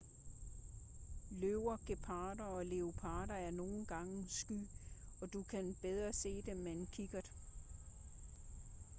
[1.31, 4.67] løver geparder og leoparder er nogle gange sky
[5.21, 7.29] og du kan bedre se dem med en kikkert